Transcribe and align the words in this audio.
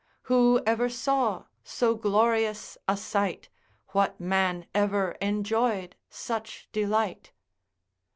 who 0.23 0.59
ever 0.65 0.89
saw 0.89 1.43
so 1.63 1.93
glorious 1.93 2.75
a 2.87 2.97
sight, 2.97 3.49
what 3.89 4.19
man 4.19 4.65
ever 4.73 5.11
enjoyed 5.21 5.95
such 6.09 6.67
delight? 6.71 7.31